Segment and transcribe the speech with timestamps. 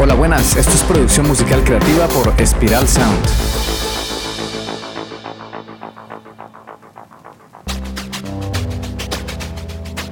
[0.00, 0.54] Hola, buenas.
[0.54, 3.18] Esto es producción musical creativa por Espiral Sound.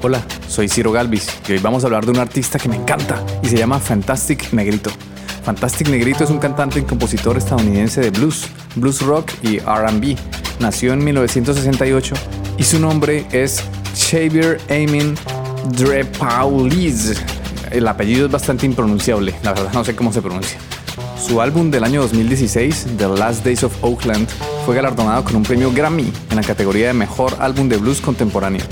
[0.03, 3.24] Hola, soy Ciro Galvis y hoy vamos a hablar de un artista que me encanta
[3.44, 4.90] y se llama Fantastic Negrito.
[5.44, 10.16] Fantastic Negrito es un cantante y compositor estadounidense de blues, blues rock y RB.
[10.58, 12.14] Nació en 1968
[12.58, 13.62] y su nombre es
[13.94, 15.14] Xavier Amin
[15.78, 17.35] Drepaulis.
[17.70, 20.59] El apellido es bastante impronunciable, la verdad no sé cómo se pronuncia.
[21.20, 24.28] Su álbum del año 2016, The Last Days of Oakland,
[24.64, 28.64] fue galardonado con un premio Grammy en la categoría de Mejor Álbum de Blues Contemporáneo.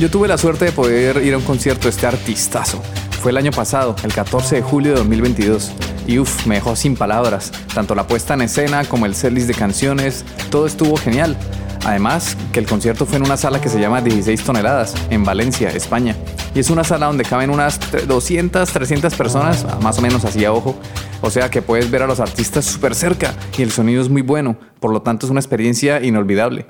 [0.00, 2.80] Yo tuve la suerte de poder ir a un concierto este artistazo.
[3.20, 5.72] Fue el año pasado, el 14 de julio de 2022.
[6.06, 7.52] Y uff, me dejó sin palabras.
[7.74, 11.36] Tanto la puesta en escena como el setlist de canciones, todo estuvo genial.
[11.84, 15.70] Además, que el concierto fue en una sala que se llama 16 toneladas, en Valencia,
[15.70, 16.16] España.
[16.54, 20.52] Y es una sala donde caben unas 200, 300 personas, más o menos así a
[20.52, 20.78] ojo.
[21.20, 24.22] O sea que puedes ver a los artistas súper cerca y el sonido es muy
[24.22, 26.66] bueno, por lo tanto es una experiencia inolvidable.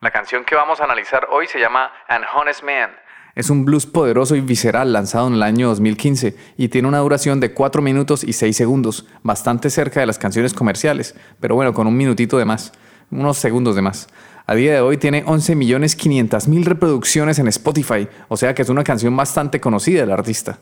[0.00, 2.90] La canción que vamos a analizar hoy se llama An Honest Man.
[3.34, 7.38] Es un blues poderoso y visceral lanzado en el año 2015 y tiene una duración
[7.40, 11.86] de 4 minutos y 6 segundos, bastante cerca de las canciones comerciales, pero bueno, con
[11.86, 12.72] un minutito de más,
[13.10, 14.08] unos segundos de más.
[14.50, 19.14] A día de hoy tiene 11.500.000 reproducciones en Spotify, o sea que es una canción
[19.14, 20.58] bastante conocida del artista.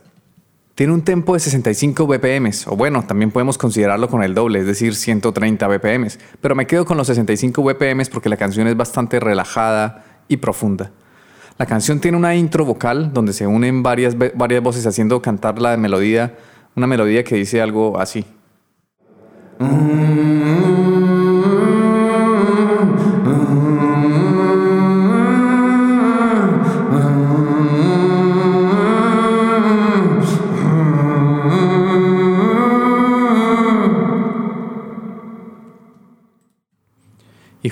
[0.75, 4.67] Tiene un tempo de 65 BPM, o bueno, también podemos considerarlo con el doble, es
[4.67, 6.09] decir, 130 BPM,
[6.41, 10.91] pero me quedo con los 65 BPM porque la canción es bastante relajada y profunda.
[11.57, 15.77] La canción tiene una intro vocal donde se unen varias, varias voces haciendo cantar la
[15.77, 16.35] melodía,
[16.75, 18.25] una melodía que dice algo así.
[19.61, 20.36] Y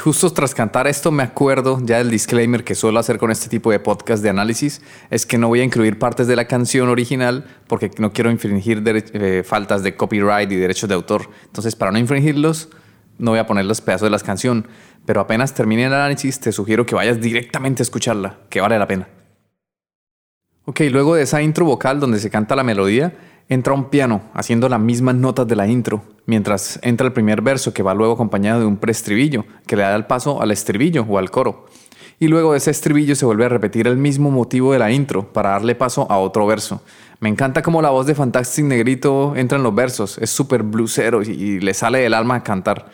[0.04, 3.70] justo tras cantar esto me acuerdo ya del disclaimer que suelo hacer con este tipo
[3.70, 7.46] de podcast de análisis, es que no voy a incluir partes de la canción original
[7.66, 11.30] porque no quiero infringir eh, faltas de copyright y derechos de autor.
[11.46, 12.68] Entonces para no infringirlos,
[13.16, 14.68] no voy a poner los pedazos de la canción,
[15.06, 18.86] pero apenas termine el análisis te sugiero que vayas directamente a escucharla, que vale la
[18.86, 19.08] pena.
[20.66, 23.16] Ok, luego de esa intro vocal donde se canta la melodía,
[23.48, 27.72] entra un piano haciendo las mismas notas de la intro, mientras entra el primer verso
[27.72, 31.18] que va luego acompañado de un preestribillo que le da el paso al estribillo o
[31.18, 31.66] al coro.
[32.20, 35.32] Y luego de ese estribillo se vuelve a repetir el mismo motivo de la intro
[35.32, 36.80] para darle paso a otro verso.
[37.20, 41.22] Me encanta cómo la voz de Fantastic Negrito entra en los versos, es súper bluesero
[41.22, 42.86] y le sale del alma a cantar.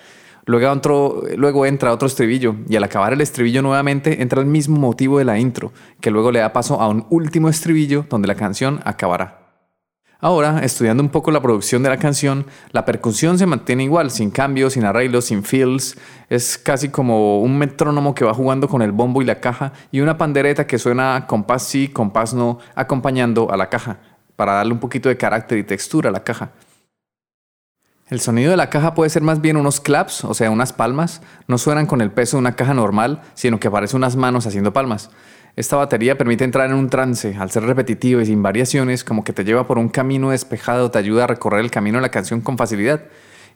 [0.47, 5.19] Luego, luego entra otro estribillo y al acabar el estribillo nuevamente entra el mismo motivo
[5.19, 8.81] de la intro, que luego le da paso a un último estribillo donde la canción
[8.85, 9.40] acabará.
[10.23, 14.31] Ahora, estudiando un poco la producción de la canción, la percusión se mantiene igual, sin
[14.31, 15.97] cambios, sin arreglos, sin fills.
[16.29, 20.01] Es casi como un metrónomo que va jugando con el bombo y la caja y
[20.01, 23.97] una pandereta que suena compás sí, compás no, acompañando a la caja,
[24.37, 26.53] para darle un poquito de carácter y textura a la caja.
[28.11, 31.23] El sonido de la caja puede ser más bien unos claps, o sea, unas palmas.
[31.47, 34.73] No suenan con el peso de una caja normal, sino que parece unas manos haciendo
[34.73, 35.11] palmas.
[35.57, 39.33] Esta batería permite entrar en un trance, al ser repetitivo y sin variaciones, como que
[39.33, 42.41] te lleva por un camino despejado, te ayuda a recorrer el camino de la canción
[42.41, 43.03] con facilidad.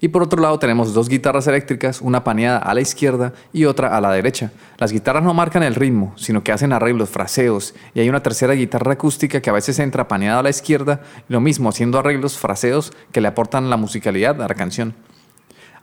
[0.01, 3.97] Y por otro lado tenemos dos guitarras eléctricas, una paneada a la izquierda y otra
[3.97, 4.51] a la derecha.
[4.77, 8.55] Las guitarras no marcan el ritmo, sino que hacen arreglos, fraseos, y hay una tercera
[8.55, 12.93] guitarra acústica que a veces entra paneada a la izquierda, lo mismo haciendo arreglos, fraseos
[13.13, 14.95] que le aportan la musicalidad a la canción.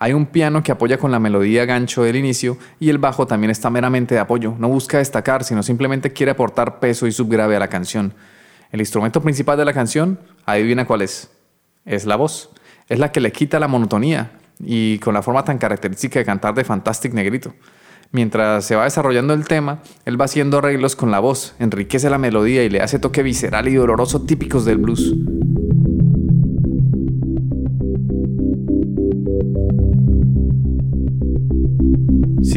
[0.04, 3.52] Hay un piano que apoya con la melodía gancho del inicio y el bajo también
[3.52, 7.60] está meramente de apoyo, no busca destacar, sino simplemente quiere aportar peso y subgrave a
[7.60, 8.16] la canción.
[8.72, 11.30] El instrumento principal de la canción, adivina cuál es.
[11.86, 12.50] Es la voz.
[12.90, 16.56] Es la que le quita la monotonía y con la forma tan característica de cantar
[16.56, 17.54] de Fantastic Negrito.
[18.12, 22.18] Mientras se va desarrollando el tema, él va haciendo arreglos con la voz, enriquece la
[22.18, 25.14] melodía y le hace toque visceral y doloroso típicos del blues.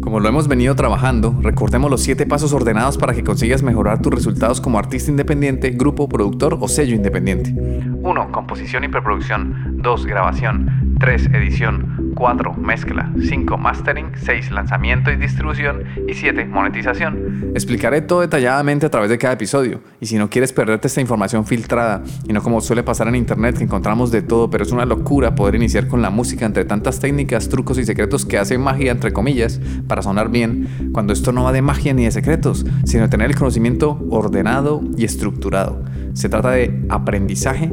[0.00, 4.14] Como lo hemos venido trabajando, recordemos los 7 pasos ordenados para que consigas mejorar tus
[4.14, 7.54] resultados como artista independiente, grupo, productor o sello independiente.
[8.02, 8.32] 1.
[8.32, 9.76] Composición y preproducción.
[9.82, 10.06] 2.
[10.06, 10.79] Grabación.
[11.00, 11.30] 3.
[11.32, 12.12] Edición.
[12.14, 12.54] 4.
[12.54, 13.10] Mezcla.
[13.18, 13.56] 5.
[13.56, 14.12] Mastering.
[14.14, 14.50] 6.
[14.50, 15.84] Lanzamiento y distribución.
[16.06, 16.44] Y 7.
[16.44, 17.52] Monetización.
[17.54, 19.80] Explicaré todo detalladamente a través de cada episodio.
[20.00, 23.56] Y si no quieres perderte esta información filtrada, y no como suele pasar en internet
[23.56, 27.00] que encontramos de todo, pero es una locura poder iniciar con la música entre tantas
[27.00, 29.58] técnicas, trucos y secretos que hacen magia, entre comillas,
[29.88, 33.30] para sonar bien, cuando esto no va de magia ni de secretos, sino de tener
[33.30, 35.82] el conocimiento ordenado y estructurado.
[36.12, 37.72] Se trata de aprendizaje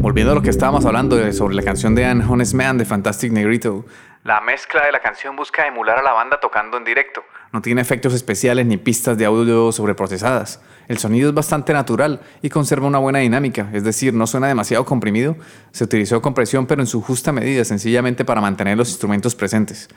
[0.00, 3.32] Volviendo a lo que estábamos hablando sobre la canción de Anne Honest Man de Fantastic
[3.32, 3.84] Negrito,
[4.26, 7.22] la mezcla de la canción busca emular a la banda tocando en directo.
[7.52, 10.60] No tiene efectos especiales ni pistas de audio sobreprocesadas.
[10.88, 14.84] El sonido es bastante natural y conserva una buena dinámica, es decir, no suena demasiado
[14.84, 15.36] comprimido.
[15.70, 19.88] Se utilizó compresión pero en su justa medida, sencillamente para mantener los instrumentos presentes.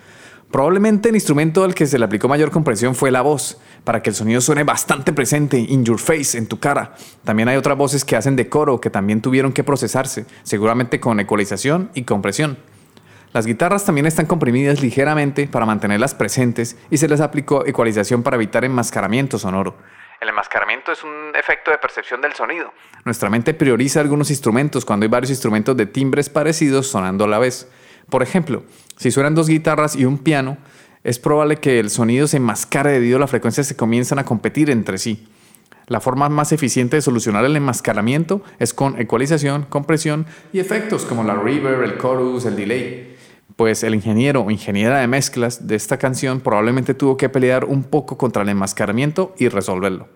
[0.52, 4.10] Probablemente el instrumento al que se le aplicó mayor compresión fue la voz, para que
[4.10, 6.96] el sonido suene bastante presente, in your face, en tu cara.
[7.24, 11.20] También hay otras voces que hacen de coro que también tuvieron que procesarse, seguramente con
[11.20, 12.58] ecualización y compresión.
[13.32, 18.36] Las guitarras también están comprimidas ligeramente para mantenerlas presentes y se les aplicó ecualización para
[18.36, 19.76] evitar enmascaramiento sonoro.
[20.20, 22.74] El enmascaramiento es un efecto de percepción del sonido.
[23.06, 27.38] Nuestra mente prioriza algunos instrumentos cuando hay varios instrumentos de timbres parecidos sonando a la
[27.38, 27.70] vez.
[28.10, 28.64] Por ejemplo,
[28.98, 30.58] si suenan dos guitarras y un piano,
[31.04, 34.70] es probable que el sonido se enmascare debido a las frecuencias que comienzan a competir
[34.70, 35.28] entre sí.
[35.88, 41.24] La forma más eficiente de solucionar el enmascaramiento es con ecualización, compresión y efectos como
[41.24, 43.10] la reverb, el chorus, el delay
[43.60, 47.84] pues el ingeniero o ingeniera de mezclas de esta canción probablemente tuvo que pelear un
[47.84, 50.08] poco contra el enmascaramiento y resolverlo.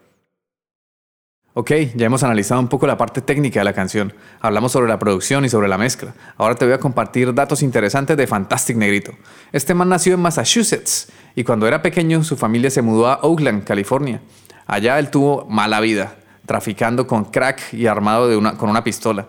[1.55, 4.11] Ok, ya hemos analizado un poco la parte técnica de la canción,
[4.41, 6.15] hablamos sobre la producción y sobre la mezcla.
[6.35, 9.11] Ahora te voy a compartir datos interesantes de Fantastic Negrito.
[9.51, 13.65] Este man nació en Massachusetts y cuando era pequeño su familia se mudó a Oakland,
[13.65, 14.19] California.
[14.65, 16.15] Allá él tuvo mala vida,
[16.47, 19.27] traficando con crack y armado con una pistola.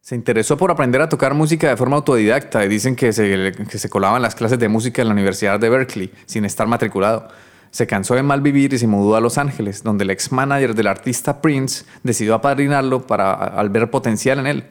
[0.00, 4.00] Se interesó por aprender a tocar música de forma autodidacta y dicen que se, que
[4.00, 7.28] las clases de música en la Universidad de Berkeley sin estar matriculado.
[7.74, 10.76] Se cansó de mal vivir y se mudó a Los Ángeles, donde el ex manager
[10.76, 14.64] del artista Prince decidió apadrinarlo para, al ver potencial en él.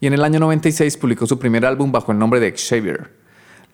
[0.00, 3.10] Y en el año 96 publicó su primer álbum bajo el nombre de Xavier.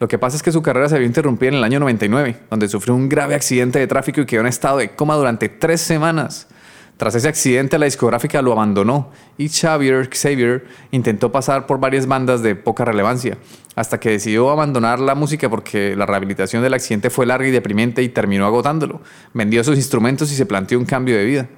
[0.00, 2.68] Lo que pasa es que su carrera se vio interrumpida en el año 99, donde
[2.68, 6.48] sufrió un grave accidente de tráfico y quedó en estado de coma durante tres semanas.
[6.96, 12.42] Tras ese accidente, la discográfica lo abandonó y Xavier Xavier intentó pasar por varias bandas
[12.42, 13.38] de poca relevancia,
[13.74, 18.02] hasta que decidió abandonar la música porque la rehabilitación del accidente fue larga y deprimente
[18.02, 19.00] y terminó agotándolo.
[19.34, 21.48] Vendió sus instrumentos y se planteó un cambio de vida.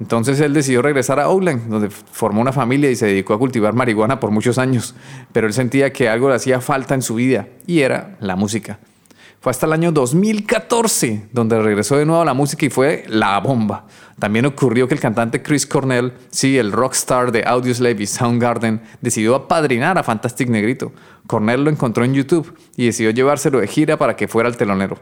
[0.00, 3.74] Entonces él decidió regresar a Oakland, donde formó una familia y se dedicó a cultivar
[3.74, 4.94] marihuana por muchos años,
[5.32, 8.78] pero él sentía que algo le hacía falta en su vida y era la música.
[9.44, 13.38] Fue hasta el año 2014 donde regresó de nuevo a la música y fue la
[13.40, 13.84] bomba.
[14.18, 19.34] También ocurrió que el cantante Chris Cornell, sí, el rockstar de Audioslave y Soundgarden, decidió
[19.34, 20.92] apadrinar a Fantastic Negrito.
[21.26, 24.98] Cornell lo encontró en YouTube y decidió llevárselo de gira para que fuera el telonero.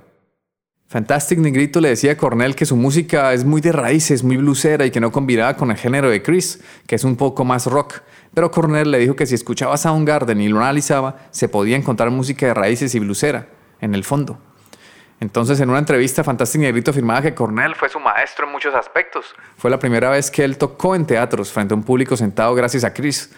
[0.89, 4.85] Fantastic Negrito le decía a Cornell que su música es muy de raíces, muy blusera
[4.85, 8.01] y que no combinaba con el género de Chris, que es un poco más rock.
[8.35, 12.47] Pero Cornell le dijo que si escuchaba Soundgarden y lo analizaba, se podía encontrar música
[12.47, 14.39] de raíces y blusera en el fondo.
[15.21, 19.27] Entonces, en una entrevista, Fantastic Negrito afirmaba que Cornell fue su maestro en muchos aspectos.
[19.57, 22.83] Fue la primera vez que él tocó en teatros frente a un público sentado gracias
[22.83, 23.31] a Chris.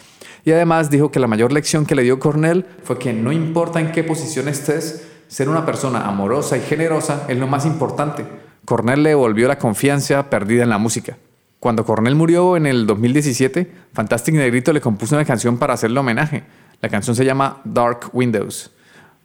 [0.46, 3.80] Y además dijo que la mayor lección que le dio Cornell fue que no importa
[3.80, 8.24] en qué posición estés, ser una persona amorosa y generosa es lo más importante.
[8.64, 11.18] Cornell le devolvió la confianza perdida en la música.
[11.60, 16.44] Cuando Cornell murió en el 2017, Fantastic Negrito le compuso una canción para hacerle homenaje.
[16.80, 18.73] La canción se llama Dark Windows.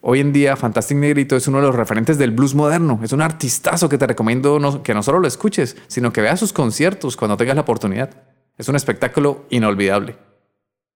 [0.01, 3.01] Hoy en día, Fantastic Negrito es uno de los referentes del blues moderno.
[3.03, 6.53] Es un artistazo que te recomiendo que no solo lo escuches, sino que veas sus
[6.53, 8.11] conciertos cuando tengas la oportunidad.
[8.57, 10.15] Es un espectáculo inolvidable.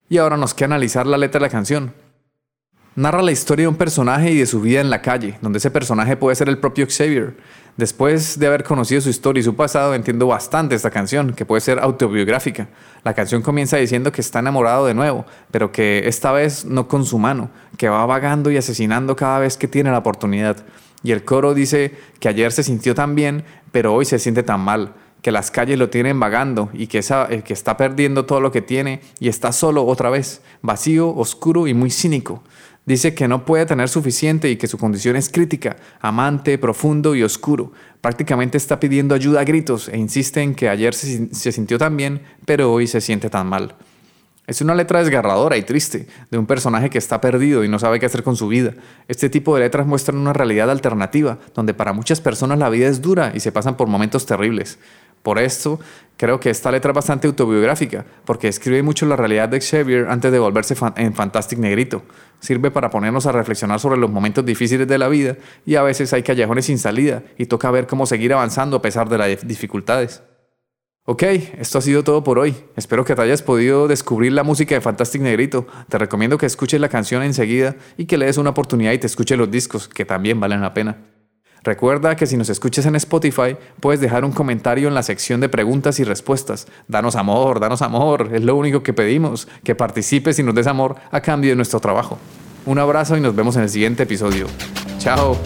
[0.07, 1.93] Y ahora nos queda analizar la letra de la canción.
[2.95, 5.71] Narra la historia de un personaje y de su vida en la calle, donde ese
[5.71, 7.35] personaje puede ser el propio Xavier.
[7.75, 11.61] Después de haber conocido su historia y su pasado, entiendo bastante esta canción, que puede
[11.61, 12.67] ser autobiográfica.
[13.03, 17.03] La canción comienza diciendo que está enamorado de nuevo, pero que esta vez no con
[17.03, 20.57] su mano, que va vagando y asesinando cada vez que tiene la oportunidad.
[21.01, 24.61] Y el coro dice que ayer se sintió tan bien, pero hoy se siente tan
[24.61, 28.51] mal, que las calles lo tienen vagando y que, eh, que está perdiendo todo lo
[28.51, 32.43] que tiene y está solo otra vez, vacío, oscuro y muy cínico.
[32.85, 37.23] Dice que no puede tener suficiente y que su condición es crítica, amante, profundo y
[37.23, 37.71] oscuro.
[38.01, 42.23] Prácticamente está pidiendo ayuda a gritos e insiste en que ayer se, sintió tan bien,
[42.45, 43.75] pero hoy se siente tan mal.
[44.45, 48.01] Es una letra desgarradora y triste, de un personaje que está perdido y no sabe
[48.01, 48.73] qué hacer con su vida.
[49.07, 53.01] Este tipo de letras muestran una realidad alternativa, donde para muchas personas la vida es
[53.01, 54.79] dura y se pasan por momentos terribles.
[55.23, 55.79] Por esto,
[56.17, 60.31] creo que esta letra es bastante autobiográfica, porque escribe mucho la realidad de Xavier antes
[60.33, 62.03] de volverse en Fantastic Negrito.
[62.41, 66.11] Sirve para ponernos a reflexionar sobre los momentos difíciles de la vida y a veces
[66.11, 70.21] hay callejones sin salida y toca ver cómo seguir avanzando a pesar de las dificultades.
[71.05, 71.23] Ok,
[71.57, 72.55] esto ha sido todo por hoy.
[72.75, 75.67] Espero que te hayas podido descubrir la música de Fantastic Negrito.
[75.87, 79.07] Te recomiendo que escuches la canción enseguida y que le des una oportunidad y te
[79.07, 81.12] escuches los discos, que también valen la pena.
[81.63, 85.47] Recuerda que si nos escuchas en Spotify, puedes dejar un comentario en la sección de
[85.47, 86.67] preguntas y respuestas.
[86.89, 90.97] Danos amor, danos amor, es lo único que pedimos, que participes y nos des amor
[91.09, 92.17] a cambio de nuestro trabajo.
[92.65, 94.47] Un abrazo y nos vemos en el siguiente episodio.
[94.97, 95.37] Chao.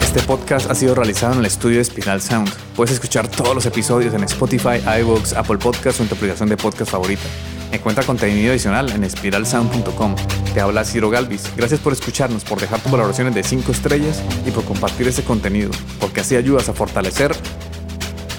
[0.00, 2.50] Este podcast ha sido realizado en el estudio de Spiral Sound.
[2.74, 6.56] Puedes escuchar todos los episodios en Spotify, iVoox, Apple Podcasts o en tu aplicación de
[6.56, 7.28] podcast favorita.
[7.72, 10.16] Encuentra contenido adicional en espiralsound.com.
[10.54, 11.44] Te habla Ciro Galvis.
[11.56, 15.70] Gracias por escucharnos, por dejar tus valoraciones de 5 estrellas y por compartir ese contenido,
[16.00, 17.34] porque así ayudas a fortalecer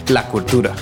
[0.08, 0.74] la cultura.